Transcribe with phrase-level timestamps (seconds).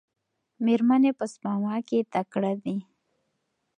[0.65, 2.77] میرمنې په سپما کې تکړه دي.